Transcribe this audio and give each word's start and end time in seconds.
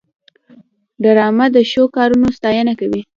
ډرامه 1.03 1.45
د 1.55 1.57
ښو 1.69 1.83
کارونو 1.95 2.27
ستاینه 2.37 2.73
کوي 2.79 3.01